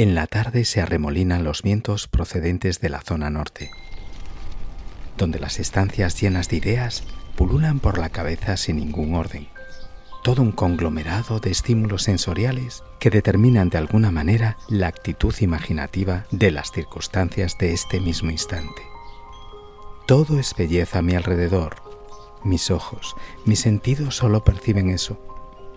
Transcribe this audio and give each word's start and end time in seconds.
En 0.00 0.14
la 0.14 0.26
tarde 0.26 0.64
se 0.64 0.80
arremolinan 0.80 1.44
los 1.44 1.60
vientos 1.60 2.08
procedentes 2.08 2.80
de 2.80 2.88
la 2.88 3.02
zona 3.02 3.28
norte, 3.28 3.70
donde 5.18 5.38
las 5.38 5.60
estancias 5.60 6.18
llenas 6.18 6.48
de 6.48 6.56
ideas 6.56 7.04
pululan 7.36 7.80
por 7.80 7.98
la 7.98 8.08
cabeza 8.08 8.56
sin 8.56 8.76
ningún 8.76 9.14
orden. 9.14 9.48
Todo 10.24 10.40
un 10.40 10.52
conglomerado 10.52 11.38
de 11.38 11.50
estímulos 11.50 12.04
sensoriales 12.04 12.82
que 12.98 13.10
determinan 13.10 13.68
de 13.68 13.76
alguna 13.76 14.10
manera 14.10 14.56
la 14.70 14.86
actitud 14.86 15.34
imaginativa 15.40 16.24
de 16.30 16.50
las 16.50 16.72
circunstancias 16.72 17.58
de 17.58 17.74
este 17.74 18.00
mismo 18.00 18.30
instante. 18.30 18.80
Todo 20.06 20.38
es 20.38 20.54
belleza 20.56 21.00
a 21.00 21.02
mi 21.02 21.14
alrededor. 21.14 21.76
Mis 22.42 22.70
ojos, 22.70 23.16
mis 23.44 23.60
sentidos 23.60 24.16
solo 24.16 24.44
perciben 24.44 24.88
eso 24.88 25.29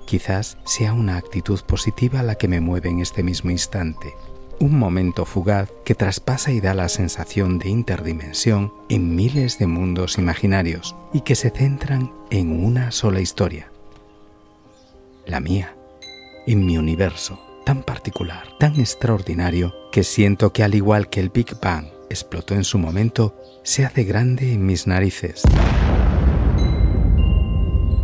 Quizás 0.05 0.57
sea 0.65 0.93
una 0.93 1.17
actitud 1.17 1.59
positiva 1.61 2.23
la 2.23 2.35
que 2.35 2.47
me 2.47 2.59
mueve 2.59 2.89
en 2.89 2.99
este 2.99 3.23
mismo 3.23 3.49
instante, 3.49 4.13
un 4.59 4.77
momento 4.77 5.25
fugaz 5.25 5.69
que 5.83 5.95
traspasa 5.95 6.51
y 6.51 6.61
da 6.61 6.73
la 6.73 6.89
sensación 6.89 7.59
de 7.59 7.69
interdimensión 7.69 8.73
en 8.89 9.15
miles 9.15 9.59
de 9.59 9.67
mundos 9.67 10.17
imaginarios 10.17 10.95
y 11.13 11.21
que 11.21 11.35
se 11.35 11.49
centran 11.49 12.13
en 12.29 12.63
una 12.63 12.91
sola 12.91 13.19
historia, 13.19 13.71
la 15.25 15.39
mía, 15.39 15.75
en 16.45 16.65
mi 16.65 16.77
universo 16.77 17.39
tan 17.63 17.83
particular, 17.83 18.43
tan 18.59 18.79
extraordinario, 18.79 19.73
que 19.91 20.03
siento 20.03 20.51
que 20.53 20.63
al 20.63 20.75
igual 20.75 21.09
que 21.09 21.19
el 21.19 21.29
Big 21.29 21.59
Bang 21.61 21.87
explotó 22.09 22.55
en 22.55 22.63
su 22.63 22.77
momento, 22.77 23.35
se 23.63 23.85
hace 23.85 24.03
grande 24.03 24.53
en 24.53 24.65
mis 24.65 24.87
narices. 24.87 25.43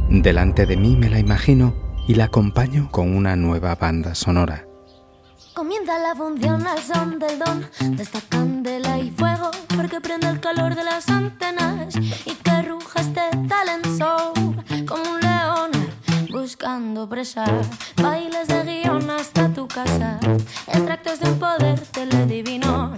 Delante 0.10 0.66
de 0.66 0.78
mí 0.78 0.96
me 0.96 1.10
la 1.10 1.20
imagino 1.20 1.89
y 2.10 2.16
la 2.16 2.24
acompaño 2.24 2.90
con 2.90 3.16
una 3.16 3.36
nueva 3.36 3.76
banda 3.76 4.16
sonora. 4.16 4.66
Comienza 5.54 6.00
la 6.00 6.16
función 6.16 6.66
al 6.66 6.80
son 6.80 7.20
del 7.20 7.38
don 7.38 7.70
de 7.96 8.02
esta 8.02 8.20
candela 8.22 8.98
y 8.98 9.12
fuego, 9.12 9.52
porque 9.76 10.02
prende 10.02 10.28
el 10.28 10.40
calor 10.40 10.74
de 10.74 10.84
las 10.84 11.08
antenas 11.08 11.96
y 12.26 12.34
que 12.34 12.62
ruja 12.64 13.02
este 13.02 13.22
talent 13.48 13.86
show 13.96 14.34
como 14.88 15.04
un 15.04 15.20
león 15.20 15.70
buscando 16.32 17.08
presa. 17.08 17.46
Bailes 18.02 18.48
de 18.48 18.64
guion 18.64 19.08
hasta 19.12 19.48
tu 19.50 19.68
casa, 19.68 20.20
extractos 20.66 21.20
de 21.20 21.30
un 21.30 21.38
poder 21.38 21.80
teledivino, 21.92 22.96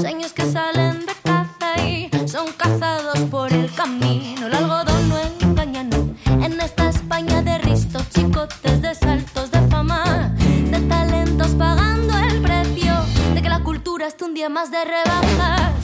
sueños 0.00 0.32
que 0.32 0.50
salen 0.50 1.04
de 1.04 1.12
caza 1.22 1.86
y 1.86 2.10
son 2.26 2.46
cazados 2.56 3.18
por 3.30 3.52
el 3.52 3.70
camino. 3.74 4.37
Chicotes 8.28 8.82
de 8.82 8.94
saltos 8.94 9.50
de 9.50 9.60
fama, 9.68 10.34
de 10.70 10.80
talentos 10.80 11.48
pagando 11.52 12.12
el 12.18 12.42
precio, 12.42 12.92
de 13.34 13.40
que 13.40 13.48
la 13.48 13.62
cultura 13.62 14.06
esté 14.06 14.24
un 14.24 14.34
día 14.34 14.50
más 14.50 14.70
de 14.70 14.84
rebajas. 14.84 15.77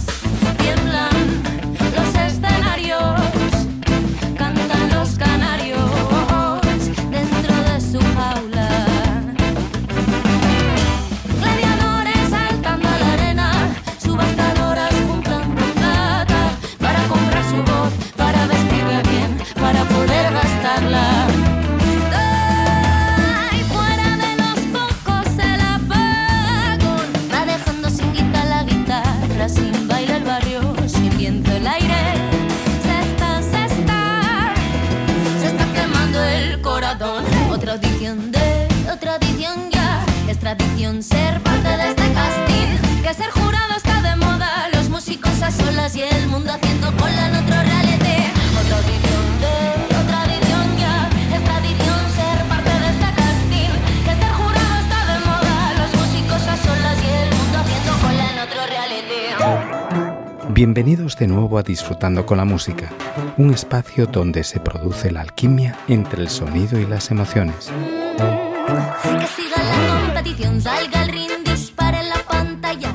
Bienvenidos 60.66 61.18
de 61.18 61.26
nuevo 61.26 61.58
a 61.58 61.62
Disfrutando 61.62 62.24
con 62.24 62.38
la 62.38 62.46
Música, 62.46 62.90
un 63.36 63.52
espacio 63.52 64.06
donde 64.06 64.42
se 64.44 64.60
produce 64.60 65.10
la 65.10 65.20
alquimia 65.20 65.78
entre 65.88 66.22
el 66.22 66.30
sonido 66.30 66.80
y 66.80 66.86
las 66.86 67.10
emociones. 67.10 67.70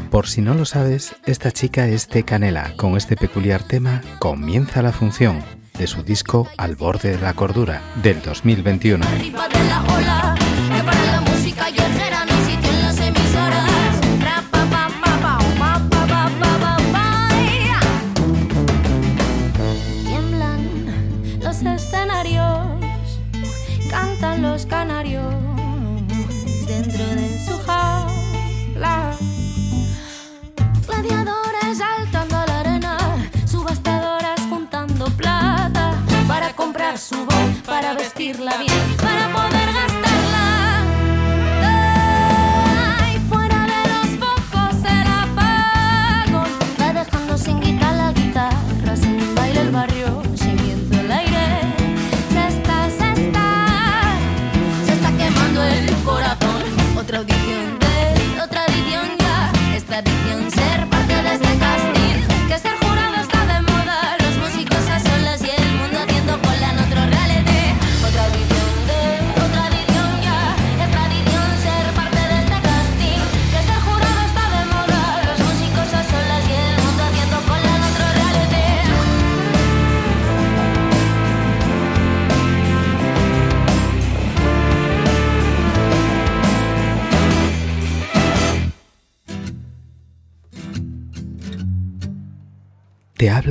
Por 0.10 0.28
si 0.28 0.42
no 0.42 0.56
lo 0.56 0.66
sabes, 0.66 1.16
esta 1.28 1.52
chica 1.52 1.88
es 1.88 2.10
de 2.10 2.24
Canela. 2.24 2.74
Con 2.76 2.98
este 2.98 3.16
peculiar 3.16 3.62
tema 3.62 4.02
comienza 4.18 4.82
la 4.82 4.92
función 4.92 5.44
de 5.78 5.86
su 5.86 6.02
disco 6.02 6.48
Al 6.58 6.76
borde 6.76 7.18
de 7.18 7.22
la 7.22 7.36
cordura 7.36 7.84
del 8.02 8.20
2021. 8.24 9.06
Para 37.82 37.94
vestirla 37.94 38.58
bien, 38.58 38.99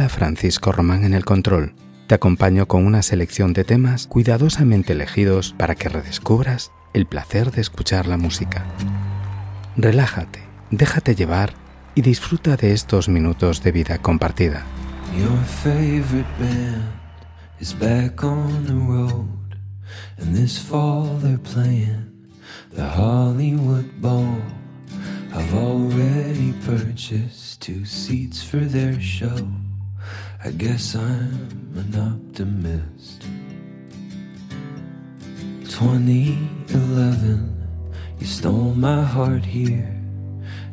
Francisco 0.06 0.70
Román 0.70 1.02
en 1.02 1.14
el 1.14 1.24
control. 1.24 1.74
Te 2.06 2.14
acompaño 2.14 2.66
con 2.66 2.86
una 2.86 3.02
selección 3.02 3.52
de 3.52 3.64
temas 3.64 4.06
cuidadosamente 4.06 4.92
elegidos 4.92 5.56
para 5.58 5.74
que 5.74 5.88
redescubras 5.88 6.70
el 6.94 7.06
placer 7.06 7.50
de 7.50 7.60
escuchar 7.60 8.06
la 8.06 8.16
música. 8.16 8.64
Relájate, 9.76 10.44
déjate 10.70 11.16
llevar 11.16 11.54
y 11.96 12.02
disfruta 12.02 12.56
de 12.56 12.72
estos 12.72 13.08
minutos 13.08 13.64
de 13.64 13.72
vida 13.72 13.98
compartida. 13.98 14.64
Your 15.18 15.42
favorite 15.44 16.28
band 16.38 16.84
is 17.58 17.76
back 17.76 18.22
on 18.22 18.64
the 18.66 18.74
road, 18.74 19.58
and 20.18 20.36
this 20.36 20.56
fall 20.56 21.18
they're 21.20 21.38
playing 21.38 22.08
the 22.72 22.84
Hollywood 22.84 23.86
already 25.54 26.52
purchased 26.64 27.60
two 27.62 27.84
seats 27.84 28.42
for 28.42 28.58
their 28.58 29.00
show. 29.00 29.67
I 30.44 30.52
guess 30.52 30.94
I'm 30.94 31.72
an 31.74 31.94
optimist. 31.98 33.22
2011, 35.68 37.66
you 38.20 38.26
stole 38.26 38.72
my 38.74 39.02
heart 39.02 39.44
here 39.44 39.92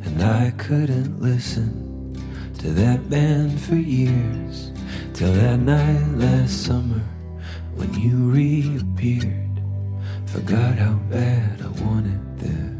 and 0.03 0.21
I 0.21 0.51
couldn't 0.57 1.19
listen 1.19 2.13
to 2.59 2.69
that 2.73 3.09
band 3.09 3.59
for 3.59 3.73
years 3.73 4.71
till 5.13 5.33
that 5.33 5.59
night 5.59 6.09
last 6.09 6.63
summer 6.63 7.01
when 7.73 7.91
you 7.95 8.17
reappeared. 8.17 9.49
Forgot 10.27 10.77
how 10.77 10.93
bad 11.09 11.63
I 11.63 11.69
wanted 11.83 12.37
this. 12.37 12.74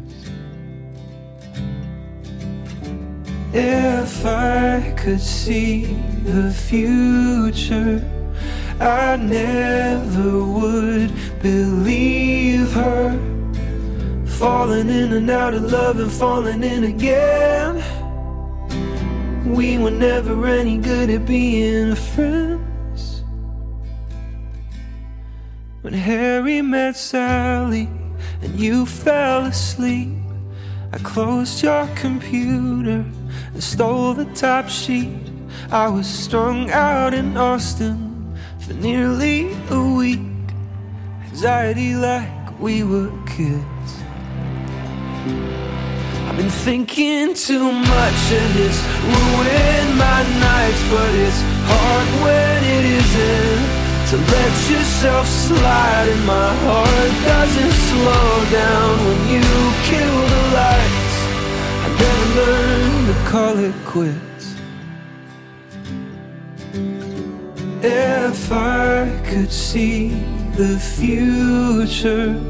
If 3.58 4.26
I 4.26 4.92
could 4.98 5.18
see 5.18 5.86
the 6.24 6.52
future, 6.52 8.04
I 8.78 9.16
never 9.16 10.44
would 10.44 11.10
believe 11.40 12.70
her. 12.72 13.18
Falling 14.26 14.90
in 14.90 15.14
and 15.14 15.30
out 15.30 15.54
of 15.54 15.72
love 15.72 15.98
and 15.98 16.12
falling 16.12 16.62
in 16.62 16.84
again. 16.84 17.82
We 19.46 19.78
were 19.78 19.90
never 19.90 20.46
any 20.46 20.76
good 20.76 21.08
at 21.08 21.24
being 21.24 21.94
friends. 21.94 23.24
When 25.80 25.94
Harry 25.94 26.60
met 26.60 26.94
Sally 26.94 27.88
and 28.42 28.60
you 28.60 28.84
fell 28.84 29.46
asleep, 29.46 30.25
I 30.92 30.98
closed 30.98 31.62
your 31.62 31.86
computer 31.94 33.04
and 33.52 33.62
stole 33.62 34.14
the 34.14 34.24
top 34.34 34.68
sheet. 34.68 35.18
I 35.70 35.88
was 35.88 36.06
strung 36.06 36.70
out 36.70 37.12
in 37.12 37.36
Austin 37.36 38.34
for 38.60 38.74
nearly 38.74 39.52
a 39.70 39.82
week. 39.82 40.20
Anxiety 41.24 41.94
like 41.94 42.60
we 42.60 42.82
were 42.82 43.10
kids. 43.26 43.90
I've 46.28 46.36
been 46.36 46.50
thinking 46.50 47.34
too 47.34 47.72
much 47.72 48.20
and 48.40 48.58
it's 48.60 48.80
ruined 49.04 49.98
my 49.98 50.22
nights, 50.40 50.82
but 50.90 51.14
it's 51.14 51.40
hard 51.66 52.08
when 52.22 52.64
it 52.64 52.84
isn't. 52.84 53.75
To 54.10 54.16
let 54.16 54.70
yourself 54.70 55.26
slide 55.26 56.08
and 56.08 56.24
my 56.26 56.54
heart 56.64 57.12
doesn't 57.24 57.72
slow 57.72 58.44
down 58.52 59.04
when 59.04 59.20
you 59.34 59.42
kill 59.90 60.18
the 60.32 60.42
lights. 60.54 61.16
I 61.82 61.88
never 61.98 62.26
learned 62.38 63.06
to 63.08 63.16
call 63.28 63.58
it 63.58 63.74
quits. 63.84 64.44
If 67.82 68.52
I 68.52 69.10
could 69.28 69.50
see 69.50 70.10
the 70.54 70.78
future, 70.78 72.40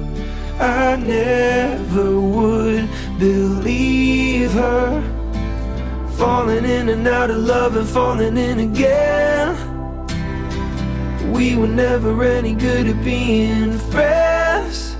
I 0.60 0.96
never 0.96 2.20
would 2.20 2.86
believe 3.18 4.52
her. 4.52 5.02
Falling 6.18 6.66
in 6.66 6.90
and 6.90 7.08
out 7.08 7.30
of 7.30 7.38
love 7.38 7.76
and 7.76 7.88
falling 7.88 8.36
in 8.36 8.58
again. 8.58 9.75
We 11.32 11.56
were 11.56 11.66
never 11.66 12.22
any 12.22 12.54
good 12.54 12.86
at 12.86 13.04
being 13.04 13.78
friends. 13.90 14.96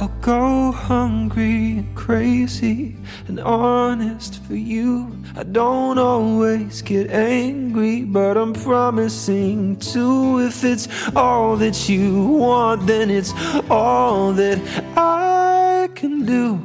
I'll 0.00 0.08
go 0.22 0.72
hungry 0.72 1.78
and 1.78 1.94
crazy 1.94 2.96
and 3.28 3.38
honest 3.38 4.42
for 4.44 4.54
you. 4.54 5.14
I 5.36 5.42
don't 5.42 5.98
always 5.98 6.80
get 6.80 7.10
angry, 7.10 8.04
but 8.04 8.38
I'm 8.38 8.54
promising 8.54 9.76
to. 9.92 10.40
If 10.40 10.64
it's 10.64 10.88
all 11.14 11.56
that 11.56 11.88
you 11.88 12.24
want, 12.26 12.86
then 12.86 13.10
it's 13.10 13.32
all 13.68 14.32
that 14.32 14.58
I 14.96 15.88
can 15.94 16.24
do. 16.24 16.58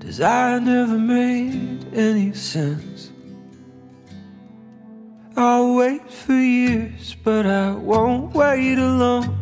Cause 0.00 0.20
I 0.20 0.58
never 0.58 0.98
made 0.98 1.86
any 1.94 2.34
sense. 2.34 2.91
I'll 5.36 5.74
wait 5.74 6.10
for 6.10 6.34
years, 6.34 7.16
but 7.24 7.46
I 7.46 7.72
won't 7.72 8.34
wait 8.34 8.78
alone. 8.78 9.38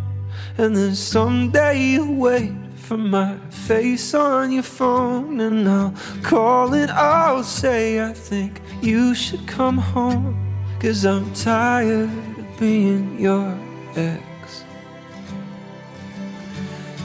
And 0.58 0.76
then 0.76 0.94
someday 0.94 1.81
you'll 1.81 2.14
wait 2.14 2.52
for 2.76 2.96
my 2.96 3.37
face 3.50 4.14
on 4.14 4.52
your 4.52 4.62
phone, 4.62 5.40
and 5.40 5.69
I'll 5.69 5.94
call 6.22 6.75
and 6.75 6.90
I'll 6.90 7.44
say, 7.44 8.00
I 8.04 8.12
think 8.12 8.60
you 8.82 9.14
should 9.14 9.46
come 9.46 9.78
home. 9.78 10.37
Cause 10.81 11.04
I'm 11.04 11.31
tired 11.34 12.08
of 12.08 12.58
being 12.58 13.20
your 13.20 13.54
ex. 13.96 14.64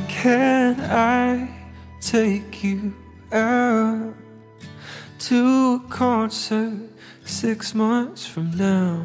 Can 0.08 0.80
I 0.80 1.50
take 2.00 2.64
you 2.64 2.94
out 3.34 4.14
to 5.20 5.82
a 5.86 5.90
concert 5.90 6.95
six 7.26 7.74
months 7.74 8.28
from 8.28 8.52
now? 8.56 9.02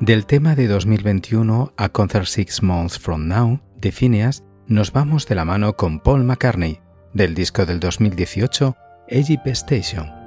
Del 0.00 0.26
tema 0.26 0.54
de 0.54 0.68
2021 0.68 1.72
a 1.76 1.88
Concert 1.90 2.26
Six 2.26 2.62
Months 2.62 2.98
From 2.98 3.28
Now 3.28 3.60
de 3.76 3.92
Phineas, 3.92 4.42
nos 4.66 4.92
vamos 4.92 5.26
de 5.26 5.34
la 5.34 5.44
mano 5.44 5.76
con 5.76 6.00
Paul 6.00 6.24
McCartney, 6.24 6.80
del 7.12 7.34
disco 7.34 7.66
del 7.66 7.80
2018, 7.80 8.76
Egypt 9.08 9.46
Station. 9.48 10.17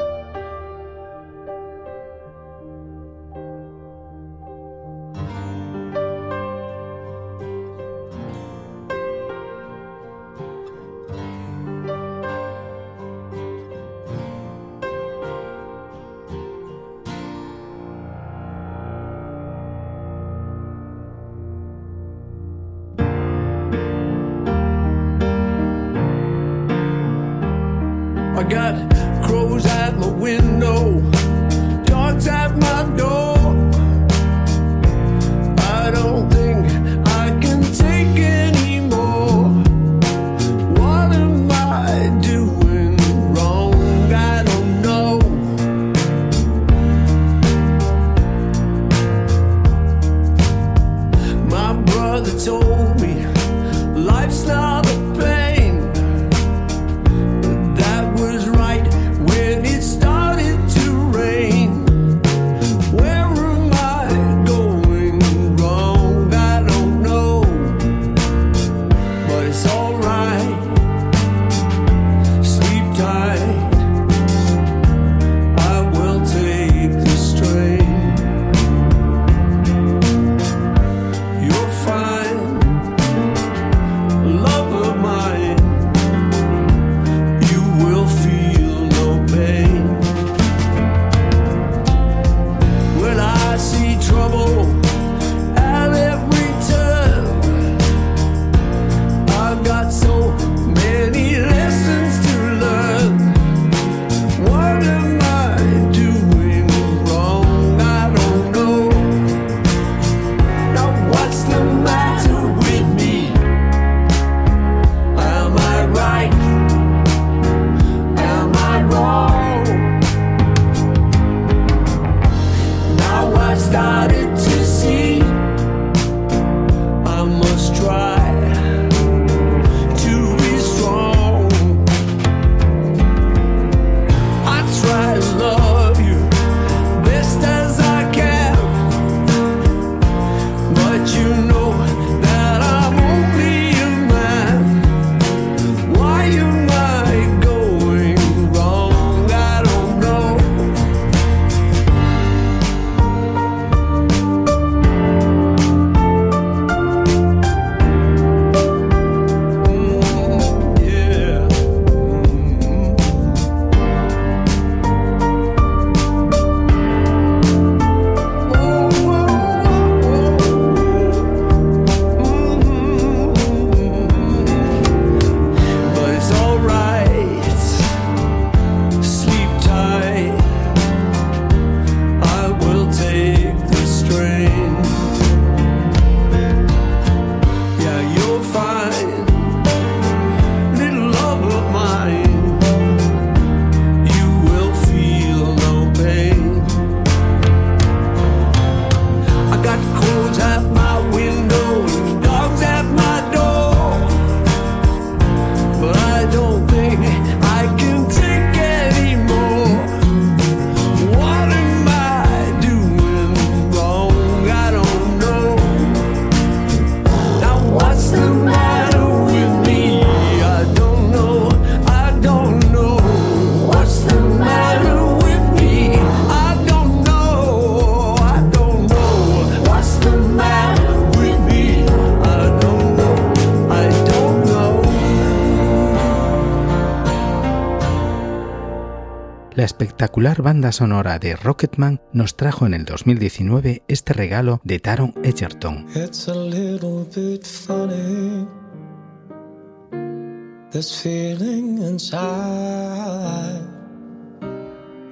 Espectacular 240.21 240.44
banda 240.44 240.71
sonora 240.71 241.18
de 241.18 241.35
Rocketman 241.35 241.99
nos 242.13 242.37
trajo 242.37 242.68
en 242.68 242.75
el 242.75 242.85
2019 242.85 243.81
este 243.87 244.13
regalo 244.13 244.61
de 244.63 244.78
Taron 244.78 245.16
Egerton. 245.23 245.87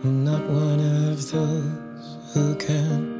I'm 0.01 0.23
not 0.23 0.41
one 0.49 0.79
of 1.11 1.31
those 1.31 2.17
who 2.33 2.55
can. 2.55 3.19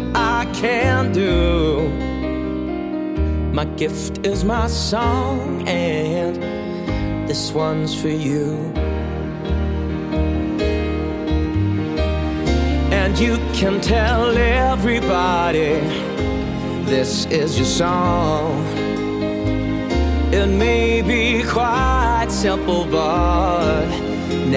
can 0.61 1.11
do. 1.11 1.89
My 3.51 3.65
gift 3.81 4.23
is 4.27 4.43
my 4.43 4.67
song, 4.67 5.67
and 5.67 6.35
this 7.27 7.51
one's 7.51 7.99
for 7.99 8.09
you. 8.09 8.53
And 12.99 13.17
you 13.17 13.37
can 13.59 13.81
tell 13.81 14.37
everybody 14.37 15.79
this 16.93 17.25
is 17.25 17.57
your 17.57 17.71
song. 17.83 18.63
It 20.31 20.47
may 20.47 21.01
be 21.01 21.43
quite 21.43 22.27
simple, 22.29 22.85
but 22.85 23.87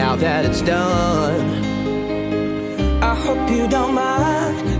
now 0.00 0.16
that 0.16 0.44
it's 0.44 0.61
done, 0.61 1.44
I 3.02 3.14
hope 3.14 3.49
you 3.49 3.66
don't 3.68 3.94
mind. 3.94 4.03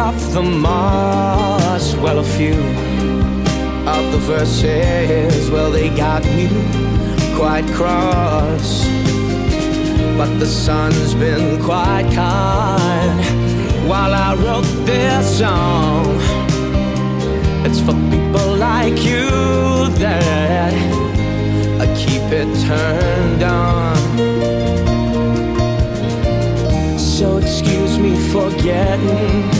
Off 0.00 0.32
the 0.32 0.42
moss. 0.42 1.94
Well, 1.96 2.18
a 2.20 2.24
few 2.24 2.58
of 3.94 4.12
the 4.12 4.20
verses, 4.32 5.50
well, 5.50 5.70
they 5.70 5.90
got 5.90 6.24
me 6.24 6.48
quite 7.36 7.66
cross. 7.74 8.86
But 10.16 10.38
the 10.38 10.46
sun's 10.46 11.14
been 11.14 11.62
quite 11.62 12.08
kind 12.14 13.18
while 13.88 14.14
I 14.14 14.34
wrote 14.42 14.70
this 14.86 15.38
song. 15.38 16.06
It's 17.66 17.80
for 17.80 17.96
people 18.14 18.56
like 18.56 18.98
you 19.04 19.28
that 20.04 20.72
I 21.84 21.86
keep 22.02 22.24
it 22.40 22.50
turned 22.66 23.42
on. 23.42 23.96
So 26.98 27.36
excuse 27.36 27.98
me 27.98 28.16
for 28.32 28.48
getting, 28.62 29.59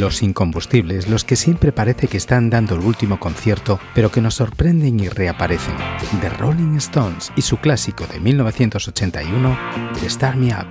Los 0.00 0.22
incombustibles, 0.22 1.08
los 1.08 1.24
que 1.24 1.36
siempre 1.36 1.72
parece 1.72 2.06
que 2.06 2.18
están 2.18 2.50
dando 2.50 2.74
el 2.74 2.82
último 2.82 3.18
concierto, 3.18 3.80
pero 3.94 4.10
que 4.10 4.20
nos 4.20 4.34
sorprenden 4.34 5.00
y 5.00 5.08
reaparecen. 5.08 5.74
The 6.20 6.28
Rolling 6.28 6.76
Stones 6.76 7.32
y 7.34 7.40
su 7.40 7.56
clásico 7.56 8.06
de 8.06 8.20
1981, 8.20 9.58
Start 10.06 10.36
Me 10.36 10.48
Up. 10.48 10.66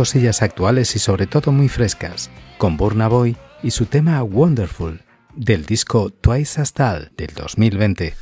Cosillas 0.00 0.40
actuales 0.40 0.96
y 0.96 0.98
sobre 0.98 1.26
todo 1.26 1.52
muy 1.52 1.68
frescas, 1.68 2.30
con 2.56 2.78
Burna 2.78 3.06
Boy 3.06 3.36
y 3.62 3.72
su 3.72 3.84
tema 3.84 4.22
Wonderful, 4.22 5.04
del 5.34 5.66
disco 5.66 6.08
Twice 6.08 6.58
as 6.58 6.72
Tall 6.72 7.12
del 7.18 7.34
2020. 7.34 8.16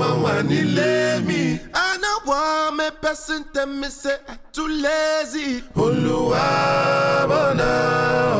Wọ́n 0.00 0.16
wà 0.24 0.34
nílé 0.50 1.24
mi. 1.26 1.60
I 1.74 1.96
no 2.02 2.12
want 2.30 2.76
me 2.78 2.90
person 3.00 3.44
tell 3.54 3.66
me 3.66 3.88
say 3.88 4.16
I 4.28 4.34
too 4.52 4.68
lazy. 4.68 5.62
Olúwa 5.74 6.46
bọ̀nà 7.30 7.70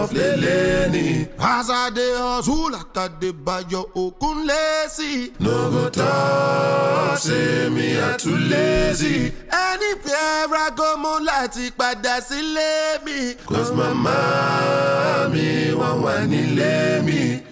ọ̀flẹ̀lẹ̀ 0.03 0.91
ni. 0.93 1.27
As 1.39 1.71
I 1.71 1.91
dey 1.91 2.13
hustle 2.17 3.09
dey 3.21 3.33
bayo 3.33 3.83
okun 3.95 4.47
lazy. 4.47 5.33
No 5.41 5.71
go 5.71 5.89
talk 5.91 7.19
say 7.19 7.69
me 7.71 7.87
I 8.01 8.17
too 8.19 8.37
lazy. 8.37 9.33
Anywhere 9.51 10.61
I 10.65 10.71
go 10.77 10.97
mo 10.97 11.19
láti 11.21 11.71
padà 11.79 12.21
sílé 12.21 13.03
mi. 13.05 13.35
Cause 13.47 13.73
mama 13.73 15.29
mi 15.33 15.73
wọ́n 15.81 15.97
wà 16.05 16.15
nílé 16.33 17.03
mi. 17.05 17.43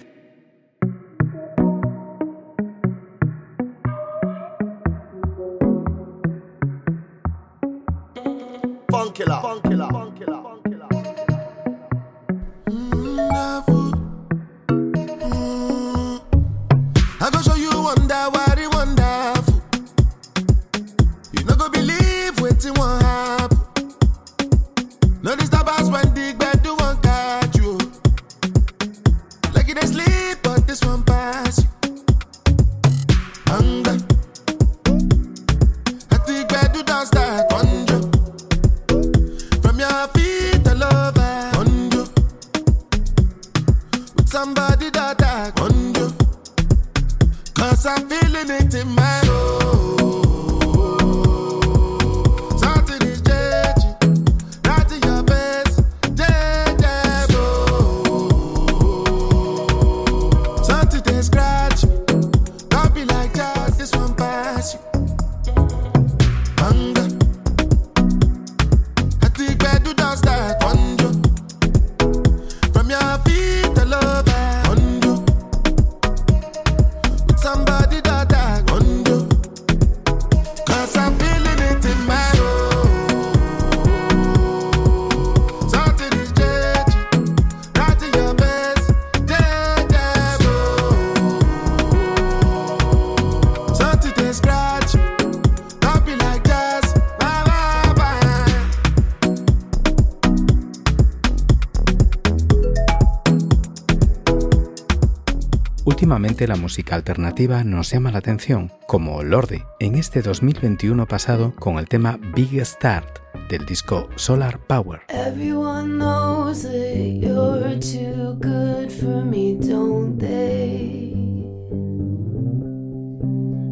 Últimamente 105.95 106.45
la 106.45 106.57
música 106.57 106.93
alternativa 106.95 107.63
nos 107.63 107.89
llama 107.89 108.11
la 108.11 108.17
atención, 108.17 108.69
como 108.85 109.23
Lorde, 109.23 109.63
en 109.79 109.95
este 109.95 110.21
2021 110.21 111.07
pasado 111.07 111.53
con 111.55 111.77
el 111.79 111.87
tema 111.87 112.19
Big 112.35 112.59
Start 112.65 113.19
del 113.49 113.65
disco 113.65 114.09
Solar 114.17 114.59
Power. 114.67 115.03
Everyone 115.07 115.97
knows 115.97 116.63
that 116.63 116.73
you're 116.73 117.79
too 117.79 118.37
good 118.41 118.91
for 118.91 119.23
me, 119.23 119.55
don't 119.57 120.19
they? 120.19 121.13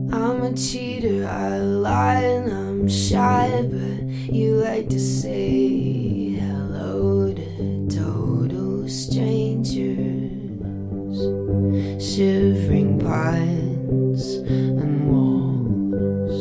I'm 0.09 0.43
a 0.43 0.53
cheater, 0.55 1.27
I 1.27 1.59
lie 1.59 2.23
and 2.23 2.49
I'm 2.49 2.87
shy, 2.87 3.67
but 3.69 4.33
you 4.33 4.63
like 4.63 4.87
to 4.87 4.99
say 4.99 6.37
hello 6.39 7.33
to 7.33 7.87
total 7.89 8.87
strangers. 8.87 10.12
Shivering 11.99 12.99
pines 12.99 14.35
and 14.81 15.07
walls 15.07 16.39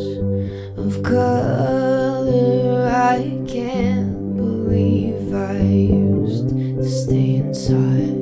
of 0.79 1.03
color. 1.03 2.89
I 2.89 3.41
can't 3.47 4.37
believe 4.37 5.33
I 5.35 5.61
used 5.61 6.49
to 6.51 6.89
stay 6.89 7.37
inside. 7.37 8.19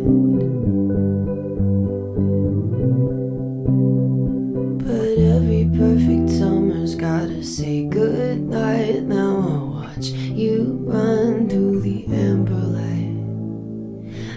But 4.85 5.18
every 5.18 5.64
perfect 5.76 6.29
summer's 6.31 6.94
gotta 6.94 7.42
say 7.42 7.85
goodnight. 7.85 9.03
Now 9.05 9.38
I 9.38 9.94
watch 9.94 10.07
you 10.09 10.79
run 10.83 11.48
through 11.48 11.81
the 11.81 12.07
amber 12.07 12.53
light. 12.55 13.16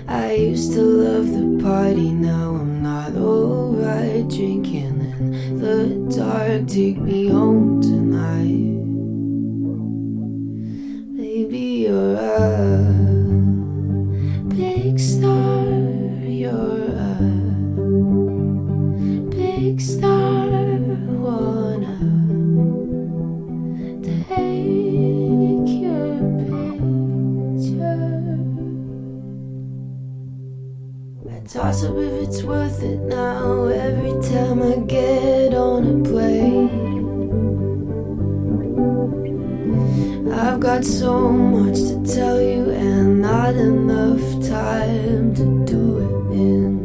I 0.07 0.33
used 0.33 0.73
to 0.73 0.81
love 0.81 1.27
the 1.27 1.63
party, 1.63 2.11
take 6.61 6.99
me 6.99 7.29
home 7.29 7.81
tonight. 7.81 8.77
Baby, 11.17 11.87
you're 11.87 12.15
a 12.15 12.83
big 14.49 14.99
star, 14.99 15.65
you're 16.23 16.91
a 16.93 17.17
big 19.31 19.81
star. 19.81 20.43
Wanna 21.23 21.97
take 24.13 25.69
your 25.81 26.19
picture. 27.57 27.97
I 31.31 31.39
toss 31.47 31.83
up 31.83 31.95
if 31.97 32.13
it's 32.27 32.43
worth 32.43 32.83
it 32.83 32.99
now 32.99 33.65
every 33.65 34.21
time 34.29 34.61
I 34.61 34.77
get 34.85 35.42
got 40.63 40.85
so 40.85 41.29
much 41.29 41.75
to 41.75 42.01
tell 42.15 42.41
you 42.41 42.71
and 42.71 43.21
not 43.21 43.53
enough 43.53 44.21
time 44.47 45.35
to 45.35 45.43
do 45.65 45.97
it 45.99 46.13
in. 46.37 46.77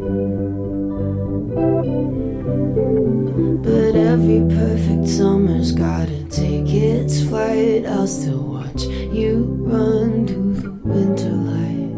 But 3.62 3.94
every 3.94 4.40
perfect 4.52 5.06
summer's 5.06 5.70
gotta 5.70 6.24
take 6.24 6.68
its 6.74 7.22
flight. 7.22 7.86
I'll 7.86 8.08
still 8.08 8.42
watch 8.54 8.82
you 8.82 9.44
run 9.60 10.26
to 10.26 10.54
the 10.60 10.72
winter 10.72 11.30
light. 11.30 11.94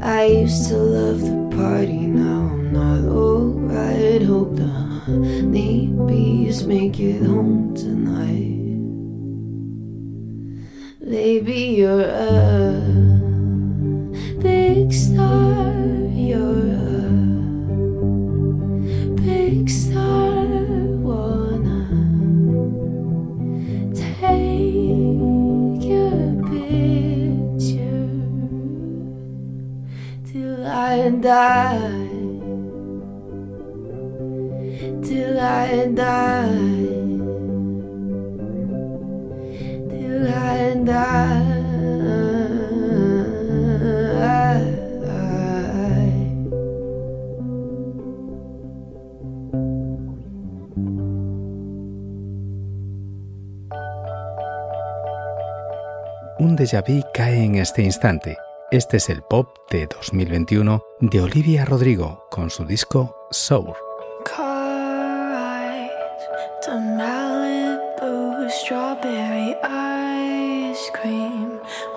I 0.00 0.26
used 0.26 0.68
to 0.68 0.76
love 0.76 1.20
the 1.20 1.56
party, 1.56 2.06
now 2.06 2.46
I'm 2.52 2.72
not 2.72 3.02
alright. 3.10 4.22
Hope 4.22 4.54
the 4.54 4.68
honey 4.68 5.92
bees 6.06 6.64
make 6.64 7.00
it 7.00 7.24
home 7.24 7.74
tonight. 7.74 8.53
Baby, 11.44 11.76
you're 11.76 12.00
a 12.00 12.80
big 14.40 14.90
star. 14.94 15.74
You're 16.14 16.72
a 16.72 17.10
big 19.14 19.68
star. 19.68 20.46
Wanna 21.04 21.84
take 23.92 25.84
your 25.84 26.16
picture 26.48 28.08
till 30.24 30.66
I 30.66 31.10
die. 31.10 32.08
Till 35.02 35.38
I 35.38 35.92
die. 35.94 36.73
Un 40.86 40.92
déjà 56.56 56.82
vu 56.82 57.02
cae 57.14 57.44
en 57.44 57.54
este 57.54 57.80
instante. 57.82 58.36
Este 58.70 58.98
es 58.98 59.08
el 59.08 59.22
pop 59.22 59.56
de 59.70 59.86
2021 59.86 60.82
de 61.00 61.20
Olivia 61.22 61.64
Rodrigo 61.64 62.26
con 62.30 62.50
su 62.50 62.66
disco 62.66 63.16
Sour. 63.30 63.76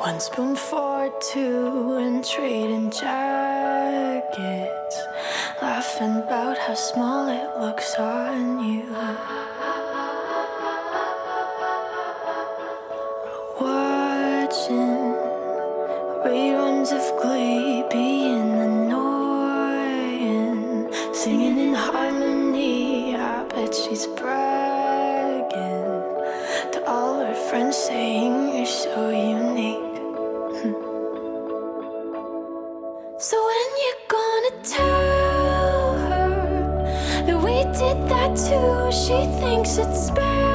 One 0.07 0.21
spoon 0.21 0.55
for 0.55 1.11
two 1.19 1.97
and 1.97 2.23
trading 2.23 2.91
jackets. 2.91 4.37
Laughing 5.61 6.15
about 6.23 6.57
how 6.57 6.75
small 6.75 7.27
it 7.27 7.49
looks 7.59 7.93
on 7.95 8.63
you. 8.63 8.85
Watching 13.59 15.13
reruns 16.23 16.91
of 16.99 17.03
Glee 17.21 17.83
being 17.91 18.51
annoying. 18.69 19.67
Singing 21.13 21.57
in 21.57 21.73
harmony, 21.73 23.13
I 23.13 23.43
bet 23.43 23.75
she's 23.75 24.07
bragging 24.07 24.46
makes 39.67 39.77
it 39.79 39.93
spin. 39.93 40.46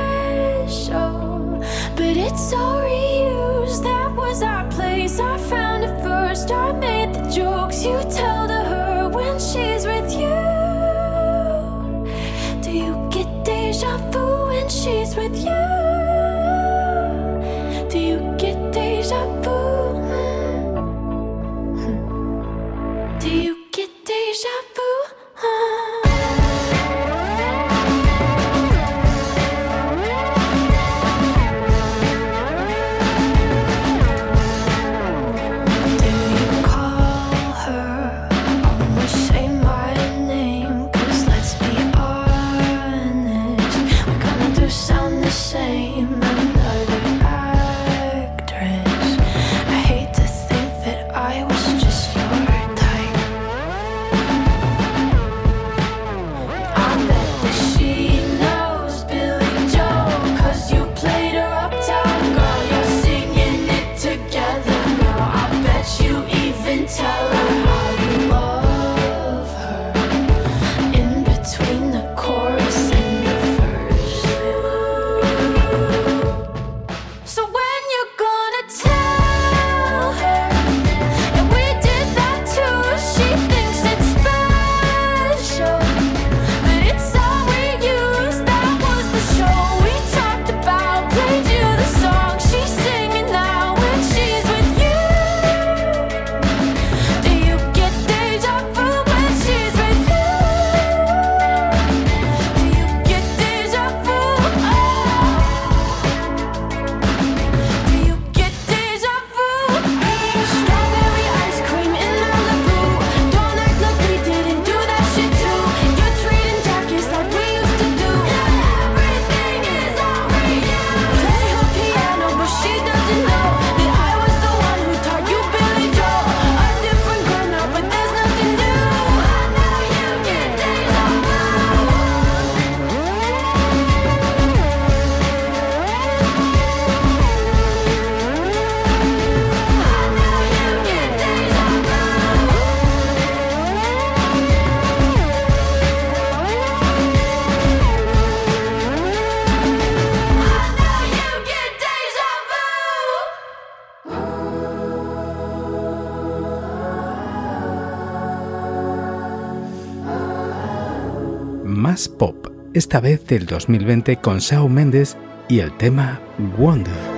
esta 162.75 163.01
vez 163.01 163.27
del 163.27 163.47
2020 163.47 164.17
con 164.17 164.39
Shawn 164.39 164.73
Mendes 164.73 165.17
y 165.49 165.61
el 165.61 165.77
tema 165.77 166.21
Wonder. 166.59 167.12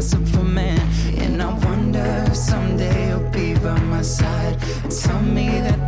lesson 0.00 0.24
for 0.24 0.42
man. 0.42 0.80
And 1.18 1.42
I 1.42 1.52
wonder 1.66 2.24
if 2.26 2.34
someday 2.34 3.08
you'll 3.08 3.28
be 3.28 3.52
by 3.52 3.78
my 3.80 4.00
side 4.00 4.56
and 4.82 4.90
tell 4.90 5.20
me 5.20 5.48
that 5.60 5.79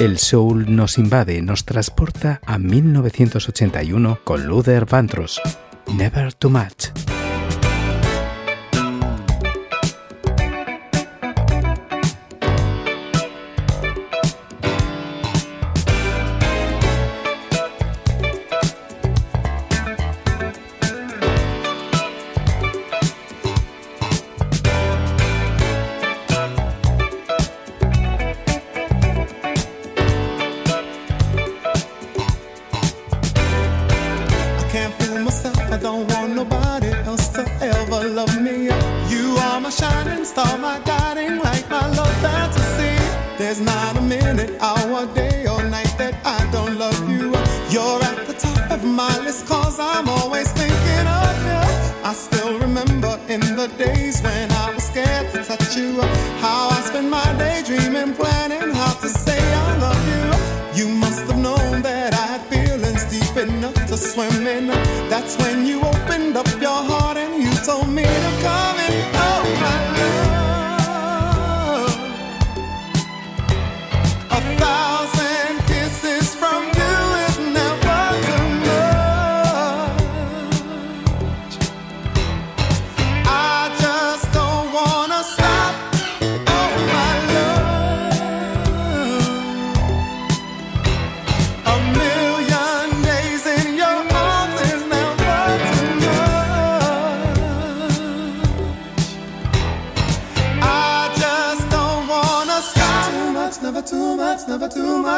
el 0.00 0.16
soul 0.18 0.74
nos 0.74 0.96
invade, 0.96 1.42
nos 1.42 1.66
transporta 1.66 2.40
a 2.46 2.58
1981 2.58 4.20
con 4.24 4.46
Luther 4.46 4.86
Vandross. 4.86 5.42
Never 5.94 6.32
Too 6.32 6.48
Much. 6.48 7.19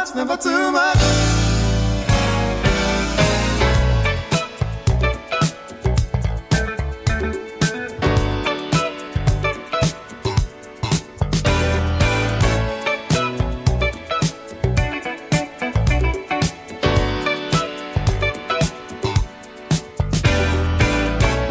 Much, 0.05 0.15
never 0.17 0.37
too 0.37 0.73
much. 0.73 0.97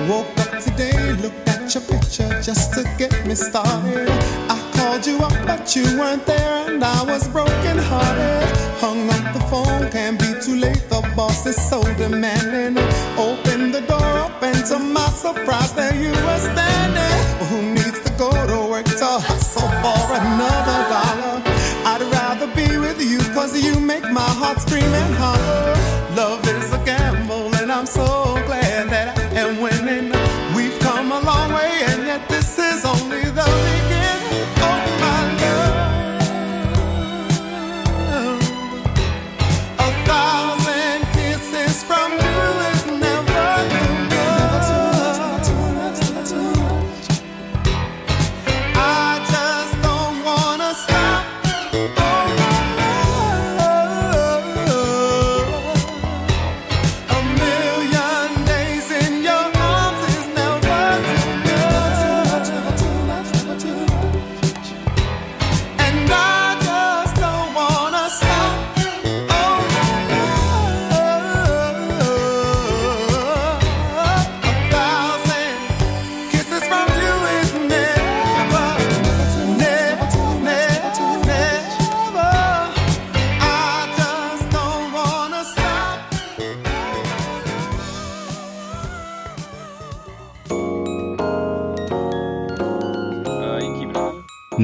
Woke 0.10 0.38
up 0.40 0.60
today, 0.62 1.14
looked 1.22 1.48
at 1.48 1.74
your 1.74 1.84
picture 1.84 2.42
just 2.42 2.74
to 2.74 2.84
get 2.98 3.26
me 3.26 3.36
started. 3.36 4.10
I 4.50 4.72
called 4.76 5.08
you 5.08 5.18
up, 5.20 5.32
but 5.46 5.74
you 5.76 5.84
weren't 5.98 6.26
there, 6.26 6.68
and 6.68 6.84
I 6.84 7.04
was 7.04 7.28
broken 7.30 7.78
hearted. 7.78 8.41
Hung 9.02 9.10
up 9.10 9.34
the 9.34 9.40
phone, 9.50 9.90
can't 9.90 10.20
be 10.20 10.28
too 10.46 10.58
late. 10.58 10.88
The 10.90 11.02
boss 11.16 11.48
is 11.48 11.56
so 11.56 11.82
demanding. 11.96 12.71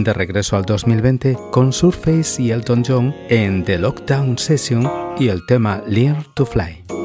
De 0.04 0.14
regreso 0.14 0.56
al 0.56 0.64
2020 0.64 1.36
con 1.52 1.74
Surface 1.74 2.40
y 2.40 2.52
Elton 2.52 2.84
John 2.86 3.16
en 3.30 3.64
The 3.64 3.80
Lockdown 3.80 4.38
Session 4.38 4.88
y 5.18 5.30
el 5.30 5.44
tema 5.48 5.82
Learn 5.88 6.24
to 6.36 6.46
Fly. 6.46 6.97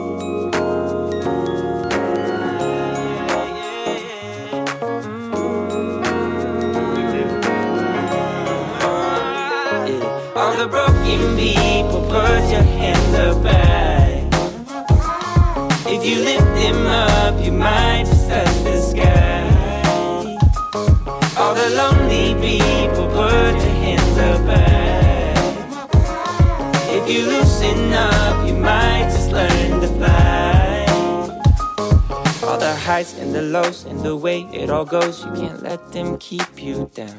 Highs 33.03 33.18
and 33.18 33.34
the 33.34 33.42
lows 33.42 33.84
and 33.84 34.00
the 34.00 34.16
way 34.16 34.42
it 34.53 34.70
all 34.70 34.84
goes, 34.84 35.24
you 35.24 35.32
can't 35.32 35.62
let 35.62 35.92
them 35.92 36.18
keep 36.18 36.62
you 36.62 36.90
down. 36.94 37.16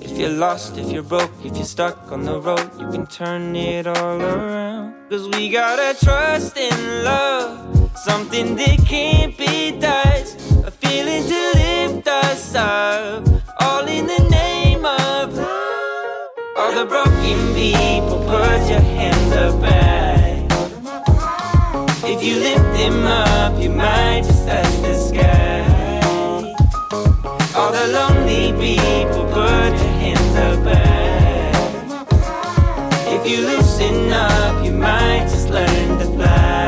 If 0.00 0.18
you're 0.18 0.30
lost, 0.30 0.76
if 0.78 0.90
you're 0.90 1.02
broke, 1.02 1.30
if 1.44 1.56
you're 1.56 1.64
stuck 1.64 2.10
on 2.12 2.24
the 2.24 2.40
road, 2.40 2.70
you 2.78 2.88
can 2.90 3.06
turn 3.06 3.54
it 3.56 3.86
all 3.86 4.20
around. 4.20 4.94
Cause 5.10 5.28
we 5.28 5.48
gotta 5.48 5.96
trust 6.04 6.56
in 6.56 7.04
love, 7.04 7.90
something 7.96 8.56
that 8.56 8.78
can't 8.86 9.36
be 9.36 9.78
touched, 9.80 10.36
a 10.64 10.70
feeling 10.70 11.22
to 11.32 11.40
lift 11.54 12.08
us 12.08 12.54
up, 12.54 13.24
all 13.60 13.86
in 13.86 14.06
the 14.06 14.22
name 14.30 14.84
of 14.84 15.34
love. 15.34 16.30
All 16.58 16.72
the 16.72 16.86
broken 16.86 17.38
people, 17.54 18.18
put 18.26 18.60
your 18.70 18.80
hands 18.80 19.32
up 19.32 19.60
high. 19.62 20.46
If 22.08 22.22
you 22.22 22.36
lift 22.40 22.68
them 22.80 23.04
up, 23.04 23.60
you 23.60 23.70
might 23.70 24.35
that's 24.46 24.76
the 24.78 24.94
sky. 24.94 25.64
All 27.56 27.72
the 27.72 27.86
lonely 27.98 28.52
people 28.52 29.24
put 29.26 29.72
your 29.82 29.94
hands 30.02 30.36
up 30.46 30.64
high. 30.64 31.52
If 33.14 33.22
you 33.28 33.38
loosen 33.46 34.12
up, 34.12 34.64
you 34.64 34.72
might 34.72 35.26
just 35.28 35.48
learn 35.50 35.98
to 35.98 36.06
fly. 36.16 36.65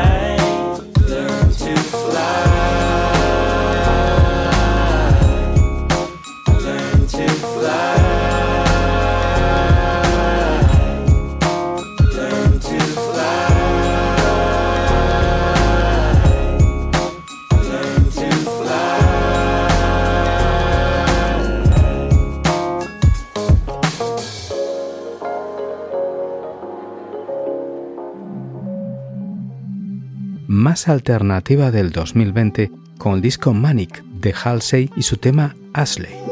alternativa 30.87 31.71
del 31.71 31.91
2020 31.91 32.71
con 32.97 33.13
el 33.15 33.21
disco 33.21 33.53
Manic 33.53 34.03
de 34.03 34.33
Halsey 34.33 34.89
y 34.95 35.03
su 35.03 35.17
tema 35.17 35.55
Ashley. 35.73 36.28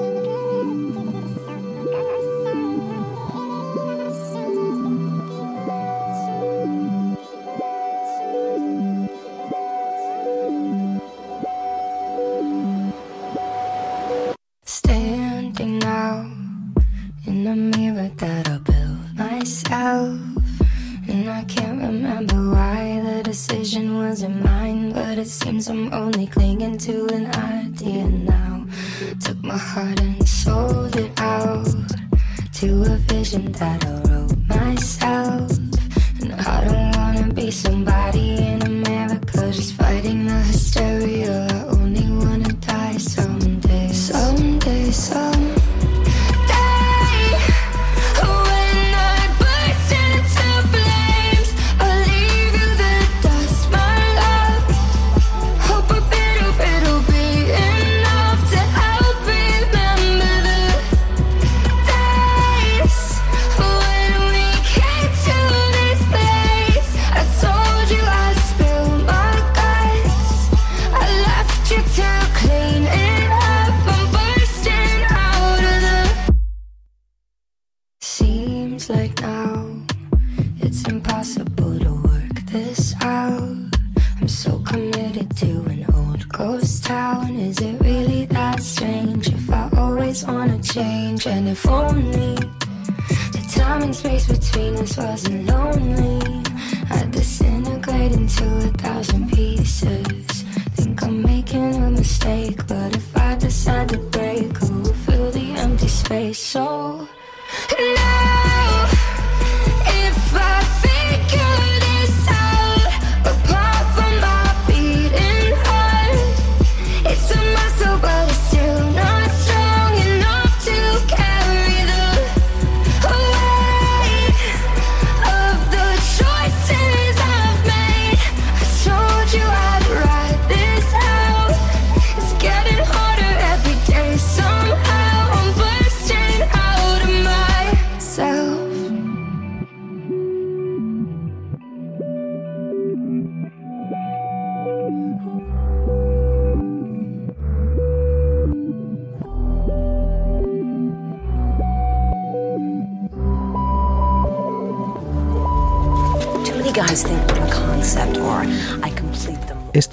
if 91.48 91.66
only 91.68 92.36
the 92.36 93.54
time 93.56 93.82
and 93.84 93.96
space 93.96 94.28
between 94.28 94.76
us 94.76 94.98
wasn't 94.98 95.47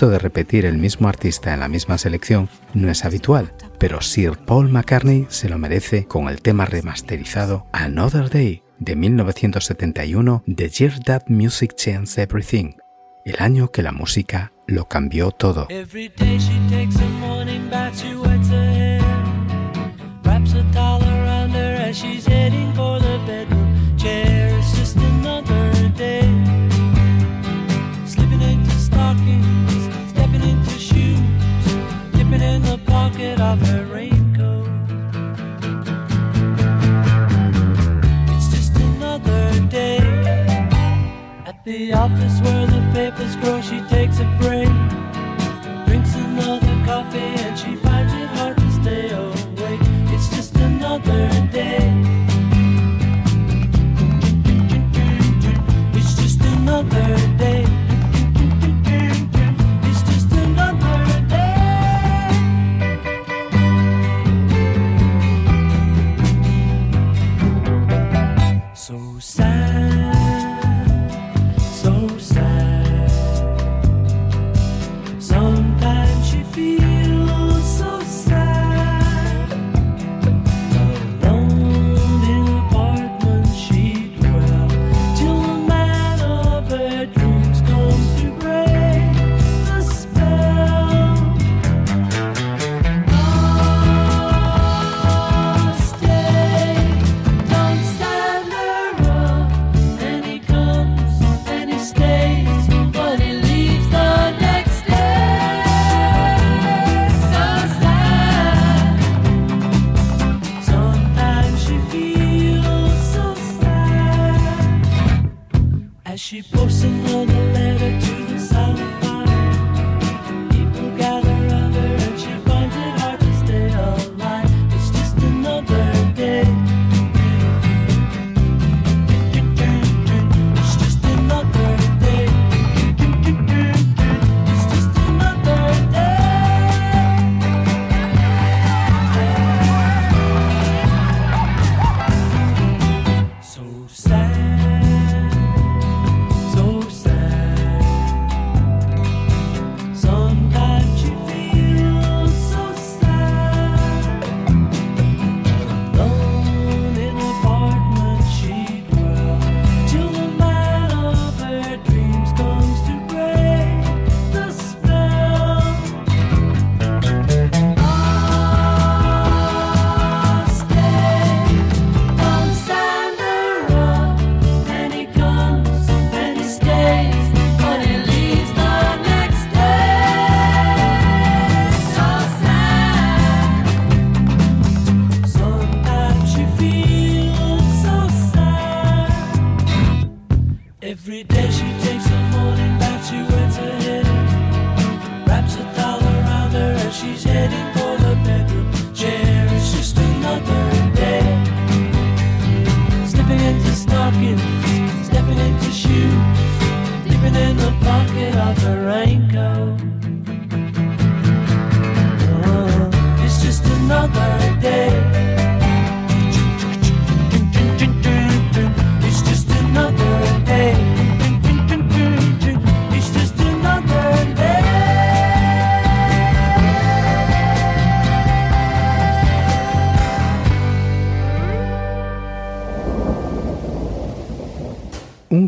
de 0.09 0.19
repetir 0.19 0.67
el 0.67 0.79
mismo 0.79 1.09
artista 1.09 1.55
en 1.55 1.61
la 1.61 1.69
misma 1.69 1.99
selección 1.99 2.49
no 2.75 2.91
es 2.91 3.05
habitual, 3.05 3.53
pero 3.79 4.01
Sir 4.01 4.39
Paul 4.39 4.71
McCartney 4.71 5.27
se 5.29 5.49
lo 5.49 5.59
merece 5.59 6.07
con 6.07 6.29
el 6.29 6.43
tema 6.43 6.67
remasterizado 6.67 7.67
Another 7.73 8.31
Day 8.31 8.63
de 8.79 8.97
1971 8.97 10.43
de 10.47 10.69
Year 10.69 11.01
That 11.05 11.25
Music 11.29 11.75
Changed 11.77 12.19
Everything, 12.19 12.73
el 13.25 13.37
año 13.39 13.71
que 13.71 13.83
la 13.83 13.93
música 13.93 14.53
lo 14.67 14.89
cambió 14.89 15.31
todo. 15.31 15.69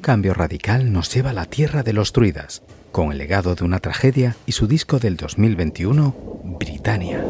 Cambio 0.07 0.35
radical 0.35 0.93
nos 0.93 1.13
lleva 1.13 1.31
a 1.31 1.33
la 1.33 1.47
tierra 1.47 1.83
de 1.83 1.93
los 1.93 2.13
druidas, 2.13 2.63
con 2.93 3.11
el 3.11 3.19
legado 3.19 3.57
de 3.57 3.65
una 3.65 3.81
tragedia 3.81 4.37
y 4.47 4.53
su 4.53 4.69
disco 4.69 5.01
del 5.01 5.17
2021, 5.17 6.15
Britannia. 6.45 7.25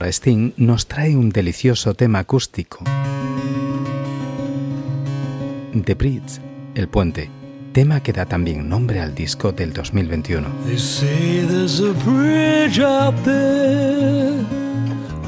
Y 0.00 0.02
ahora 0.02 0.12
Sting 0.12 0.54
nos 0.56 0.86
trae 0.86 1.14
un 1.14 1.28
delicioso 1.28 1.92
tema 1.92 2.20
acústico. 2.20 2.78
The 5.84 5.94
Bridge, 5.94 6.40
El 6.74 6.88
Puente, 6.88 7.28
tema 7.74 8.02
que 8.02 8.14
da 8.14 8.24
también 8.24 8.66
nombre 8.66 9.00
al 9.00 9.14
disco 9.14 9.52
del 9.52 9.74
2021. 9.74 10.48
They 10.64 10.78
say 10.78 11.44
there's 11.46 11.80
a 11.80 11.92
bridge 11.92 12.80
out 12.80 13.14
there, 13.24 14.42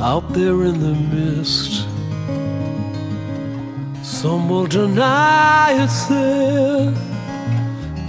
out 0.01 0.33
there 0.33 0.67
in 0.67 0.81
the 0.81 0.95
mist. 1.15 1.87
Some 4.03 4.49
will 4.49 4.67
deny 4.67 5.85
it's 5.85 6.07
there, 6.09 6.95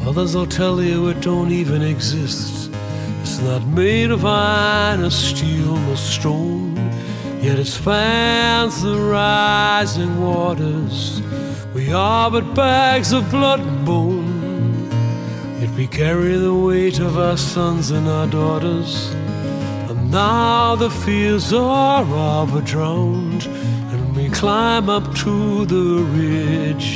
others 0.08 0.34
will 0.34 0.48
tell 0.48 0.82
you 0.82 1.10
it 1.10 1.20
don't 1.20 1.52
even 1.52 1.82
exist. 1.82 2.63
Not 3.44 3.68
made 3.68 4.10
of 4.10 4.26
iron 4.26 5.04
or 5.04 5.10
steel 5.10 5.76
nor 5.76 5.98
stone, 5.98 6.76
yet 7.42 7.60
it 7.60 7.68
spans 7.68 8.82
the 8.82 8.98
rising 8.98 10.22
waters. 10.22 11.22
We 11.74 11.92
are 11.92 12.32
but 12.32 12.54
bags 12.56 13.12
of 13.12 13.30
blood 13.30 13.60
and 13.60 13.86
bone. 13.86 14.90
Yet 15.60 15.72
we 15.72 15.88
carry 15.88 16.36
the 16.38 16.54
weight 16.54 17.00
of 17.00 17.18
our 17.18 17.38
sons 17.38 17.92
and 17.92 18.08
our 18.08 18.28
daughters. 18.28 19.12
And 19.90 20.10
now 20.10 20.76
the 20.76 20.90
fields 20.90 21.52
are 21.54 22.06
all 22.06 22.46
but 22.48 22.66
drowned, 22.66 23.46
and 23.92 24.16
we 24.16 24.30
climb 24.30 24.90
up 24.90 25.06
to 25.24 25.66
the 25.66 26.04
ridge. 26.20 26.90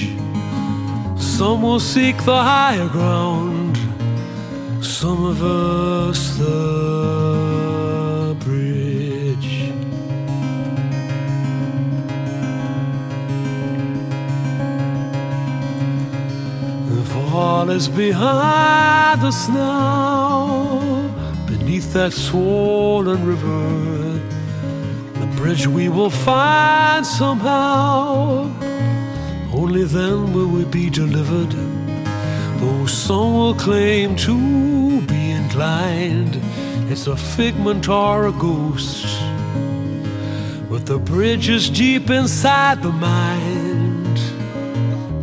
Some 1.19 1.61
will 1.61 1.79
seek 1.79 2.17
the 2.23 2.41
higher 2.51 2.87
ground, 2.87 3.56
some 4.87 5.25
of 5.25 5.43
us 5.43 6.37
the 6.37 8.35
bridge. 8.39 9.73
The 16.89 17.03
fall 17.03 17.69
is 17.69 17.89
behind 17.89 19.23
us 19.23 19.49
now, 19.49 20.79
beneath 21.45 21.91
that 21.93 22.13
swollen 22.13 23.25
river. 23.25 24.21
The 25.19 25.27
bridge 25.35 25.67
we 25.67 25.89
will 25.89 26.09
find 26.09 27.05
somehow. 27.05 28.49
only 29.53 29.83
then 29.83 30.33
will 30.33 30.47
we 30.47 30.63
be 30.63 30.89
delivered. 30.89 31.76
Though 32.59 32.85
some 32.85 33.33
will 33.33 33.55
claim 33.55 34.15
to 34.27 35.01
be 35.01 35.31
inclined, 35.31 36.39
it's 36.91 37.07
a 37.07 37.15
figment 37.15 37.87
or 37.89 38.27
a 38.27 38.31
ghost. 38.31 39.05
But 40.69 40.85
the 40.85 40.99
bridge 40.99 41.49
is 41.49 41.69
deep 41.69 42.09
inside 42.09 42.81
the 42.83 42.91
mind, 42.91 44.17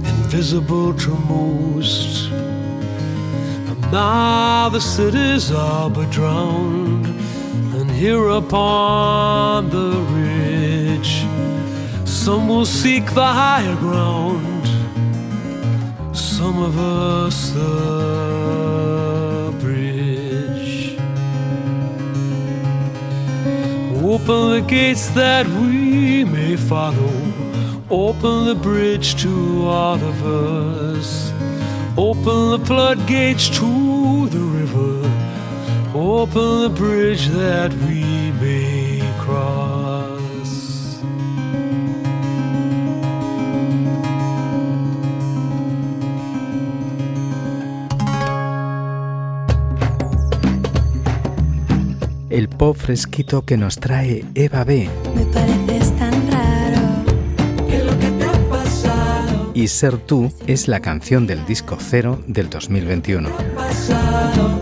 invisible 0.04 0.94
to 0.94 1.10
most. 1.10 2.30
Now 3.94 4.70
the 4.70 4.80
cities 4.80 5.52
are 5.52 5.88
but 5.88 6.10
drowned, 6.10 7.06
and 7.76 7.88
here 7.88 8.28
upon 8.28 9.70
the 9.70 9.92
ridge, 10.18 11.22
some 12.04 12.48
will 12.48 12.66
seek 12.66 13.04
the 13.14 13.24
higher 13.24 13.76
ground, 13.76 14.53
some 16.44 16.60
of 16.62 16.76
us 16.78 17.52
the 17.52 18.28
bridge. 19.60 20.98
Open 24.12 24.40
the 24.56 24.62
gates 24.68 25.06
that 25.20 25.46
we 25.46 26.22
may 26.24 26.54
follow. 26.56 27.16
Open 27.88 28.44
the 28.44 28.54
bridge 28.54 29.08
to 29.22 29.32
all 29.66 30.00
of 30.12 30.18
us. 30.26 31.32
Open 31.96 32.38
the 32.54 32.62
floodgates 32.66 33.48
to 33.60 34.28
the 34.28 34.44
river. 34.60 34.96
Open 35.94 36.50
the 36.64 36.72
bridge 36.82 37.24
that 37.28 37.72
we 37.86 38.23
El 52.34 52.48
pop 52.48 52.76
fresquito 52.76 53.44
que 53.44 53.56
nos 53.56 53.78
trae 53.78 54.24
Eva 54.34 54.64
B. 54.64 54.90
Me 55.14 55.24
pareces 55.26 55.96
tan 55.96 56.12
raro. 56.32 56.80
¿Qué 57.68 57.84
lo 57.84 57.96
que 58.00 58.10
te 58.10 58.24
ha 58.24 58.48
pasado? 58.48 59.52
Y 59.54 59.68
Ser 59.68 59.98
tú 59.98 60.32
es 60.48 60.66
la 60.66 60.80
canción 60.80 61.28
del 61.28 61.46
disco 61.46 61.76
cero 61.78 62.24
del 62.26 62.50
2021. 62.50 63.30
Pasado. 63.54 64.60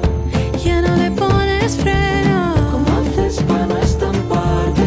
Ya 0.62 0.82
no 0.82 0.94
le 0.96 1.12
pones 1.12 1.76
freno. 1.78 2.54
¿Cómo 2.72 2.86
haces 2.98 3.42
para 3.44 3.66
no 3.66 3.78
estamparte? 3.78 4.82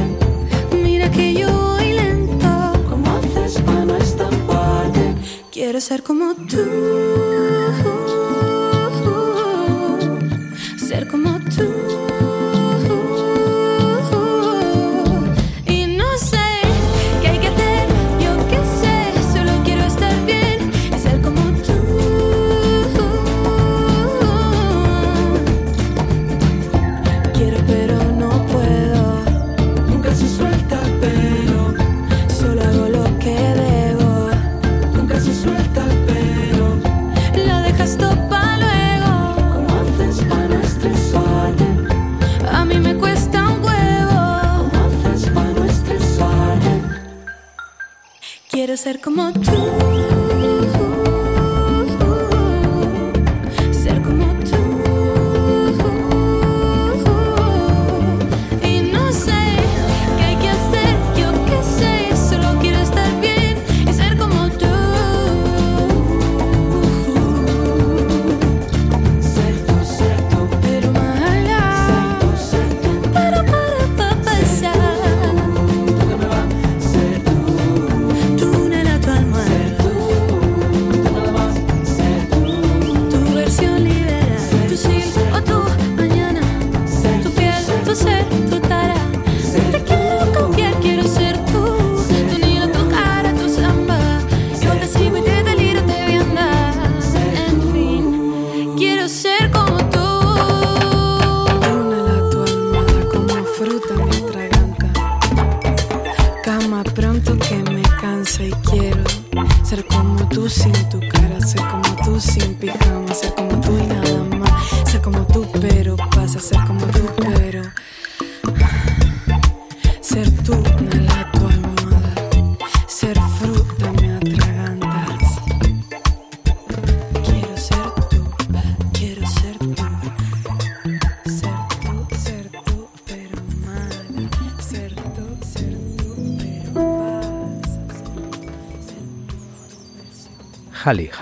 Mira 0.83 1.09
que 1.09 1.33
yo 1.33 1.51
voy 1.51 1.91
lento. 1.91 2.73
¿Cómo 2.87 3.15
haces 3.15 3.63
para 3.63 3.85
no 3.85 3.95
estamparte? 3.95 5.15
Quiero 5.51 5.81
ser 5.81 6.03
como 6.03 6.35
tú. 6.35 7.14
Ser 48.85 49.01
como 49.01 49.33
tú. 49.33 49.94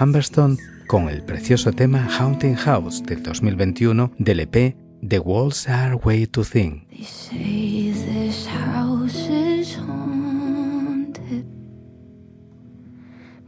Humberstone 0.03 0.57
con 0.87 1.07
el 1.07 1.23
precioso 1.23 1.71
tema 1.71 2.05
Haunting 2.19 2.55
House 2.55 3.01
del 3.03 3.23
2021 3.23 4.11
del 4.17 4.41
EP 4.41 4.75
The 5.01 5.19
Walls 5.19 5.69
Are 5.69 5.95
Way 5.95 6.27
to 6.27 6.43
Thin. 6.43 6.85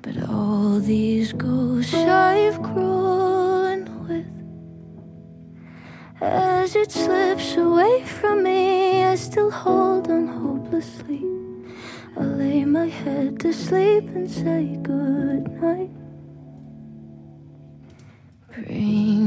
But 0.01 0.29
all 0.29 0.79
these 0.79 1.33
ghosts 1.33 1.93
I've 1.93 2.61
grown 2.61 4.07
with, 4.07 4.25
as 6.21 6.77
it 6.77 6.89
slips 6.89 7.57
away 7.57 8.05
from 8.05 8.43
me, 8.43 9.03
I 9.03 9.17
still 9.17 9.51
hold 9.51 10.09
on 10.09 10.27
hopelessly. 10.29 11.21
I 12.15 12.23
lay 12.23 12.63
my 12.63 12.87
head 12.87 13.41
to 13.41 13.51
sleep 13.51 14.07
and 14.15 14.31
say 14.31 14.77
good 14.81 15.45
night. 18.57 19.24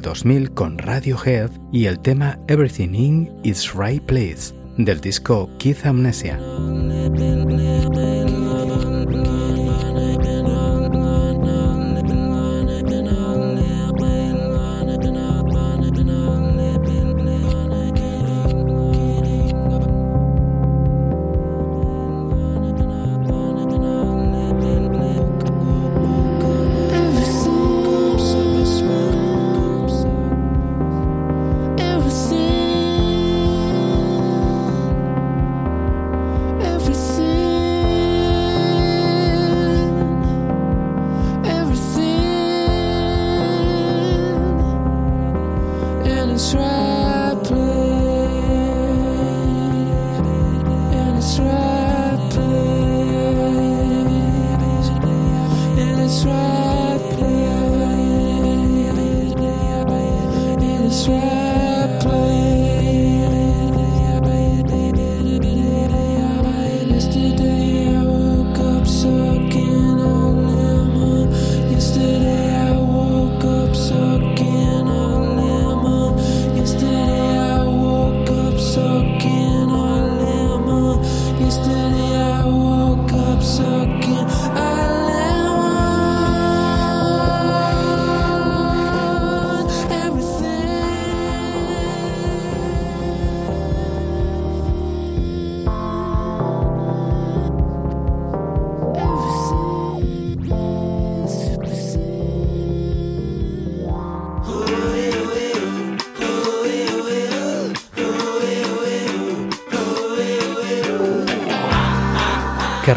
Al 0.00 0.02
2000 0.02 0.54
con 0.54 0.78
Radiohead 0.78 1.50
y 1.72 1.84
el 1.84 1.98
tema 2.00 2.38
Everything 2.48 2.94
in 2.94 3.30
Its 3.42 3.74
Right 3.74 4.02
Place 4.02 4.54
del 4.78 4.98
disco 5.00 5.50
Keith 5.58 5.84
Amnesia. 5.84 6.38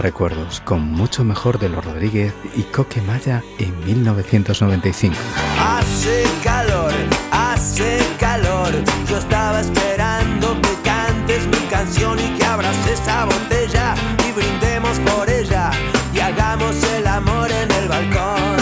Recuerdos, 0.04 0.60
con 0.60 0.92
mucho 0.92 1.24
mejor 1.24 1.58
de 1.60 1.70
los 1.70 1.84
Rodríguez 1.84 2.34
y 2.56 2.64
Coque 2.64 3.02
Maya 3.02 3.42
en 3.58 3.74
1995. 3.86 5.16
Hace 5.58 6.26
calor, 6.44 6.92
hace 7.32 8.00
calor. 8.20 8.72
Yo 9.10 9.18
estaba 9.18 9.62
esperando 9.62 10.60
que 10.62 10.74
cantes 10.84 11.48
mi 11.48 11.66
canción 11.70 12.20
y 12.20 12.38
que 12.38 12.44
abras 12.44 12.76
esa 12.86 13.24
botella 13.24 13.96
y 14.28 14.32
brindemos 14.34 15.00
por 15.00 15.30
ella 15.30 15.72
y 16.14 16.20
hagamos 16.20 16.76
el 16.96 17.08
amor 17.08 17.50
en 17.50 17.72
el 17.72 17.88
balcón. 17.88 18.58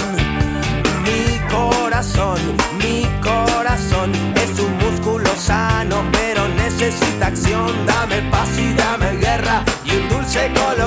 Mi 1.04 1.39
corazón, 1.50 2.39
mi 2.78 3.08
corazón 3.20 4.12
es 4.36 4.60
un 4.60 4.78
músculo 4.78 5.30
sano, 5.36 6.04
pero 6.12 6.48
necesita 6.50 7.28
acción. 7.28 7.86
Dame 7.88 8.22
paz 8.30 8.50
y 8.60 8.74
dame 8.76 9.18
guerra 9.18 9.64
y 9.84 9.96
un 9.96 10.08
dulce 10.08 10.52
colocón 10.54 10.80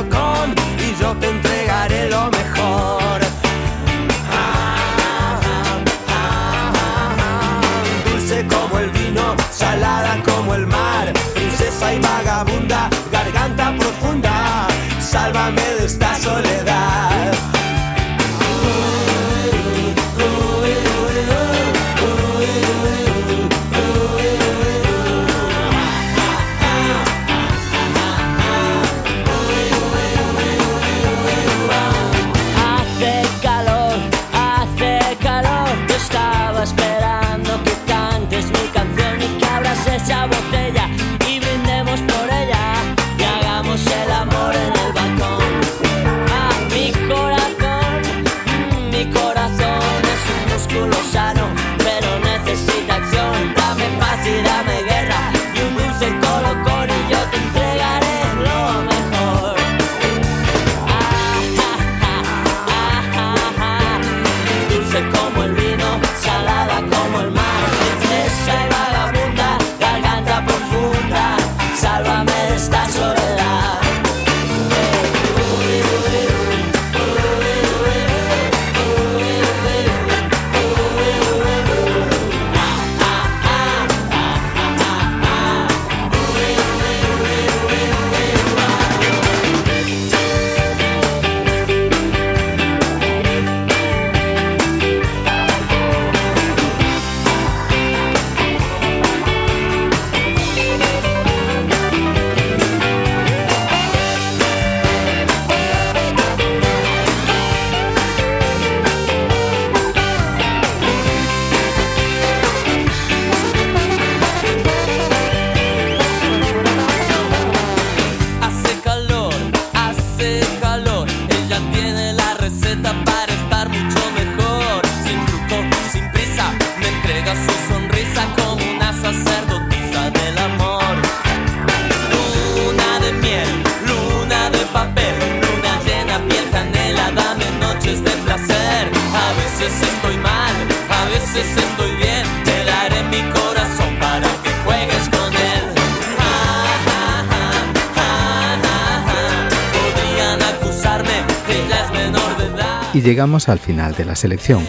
llegamos 153.14 153.48
al 153.48 153.60
final 153.60 153.94
de 153.94 154.04
la 154.04 154.16
selección. 154.16 154.66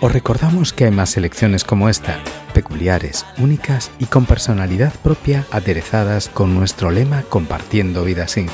Os 0.00 0.10
recordamos 0.10 0.72
que 0.72 0.86
hay 0.86 0.90
más 0.90 1.10
selecciones 1.10 1.62
como 1.62 1.90
esta, 1.90 2.20
peculiares, 2.54 3.26
únicas 3.36 3.90
y 3.98 4.06
con 4.06 4.24
personalidad 4.24 4.94
propia 5.02 5.44
aderezadas 5.50 6.30
con 6.30 6.54
nuestro 6.54 6.90
lema 6.90 7.20
Compartiendo 7.28 8.02
Vida 8.02 8.28
Sync. 8.28 8.50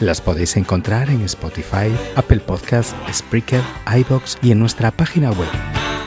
Las 0.00 0.20
podéis 0.20 0.56
encontrar 0.56 1.10
en 1.10 1.22
Spotify, 1.22 1.94
Apple 2.16 2.40
Podcasts, 2.40 2.96
Spreaker, 3.12 3.62
iBox 3.86 4.38
y 4.42 4.50
en 4.50 4.58
nuestra 4.58 4.90
página 4.90 5.30
web. 5.30 5.48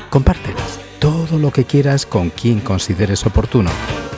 Compártelas 0.10 0.82
todo 1.00 1.40
lo 1.40 1.52
que 1.52 1.64
quieras 1.64 2.06
con 2.06 2.30
quien 2.30 2.60
consideres 2.60 3.26
oportuno. 3.26 3.70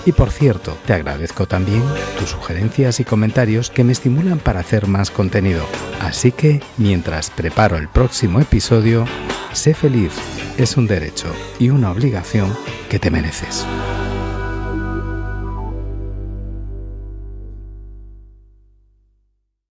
Y 0.06 0.12
por 0.12 0.32
cierto, 0.32 0.78
te 0.86 0.94
agradezco 0.94 1.48
también 1.48 1.84
tus 2.20 2.30
sugerencias 2.30 3.00
y 3.00 3.06
comentarios 3.06 3.72
que 3.72 3.84
me 3.84 3.92
estimulan 3.92 4.38
para 4.38 4.60
hacer 4.60 4.88
más 4.88 5.10
contenido. 5.10 5.66
Así 6.00 6.32
que, 6.32 6.62
mientras 6.78 7.32
preparo 7.32 7.78
el 7.78 7.90
próximo 7.90 8.40
episodio, 8.40 9.06
sé 9.52 9.74
feliz. 9.74 10.12
Es 10.58 10.78
un 10.78 10.88
derecho 10.88 11.28
y 11.60 11.70
una 11.70 11.92
obligación 11.92 12.56
que 12.90 13.00
te 13.00 13.10
mereces. 13.10 13.66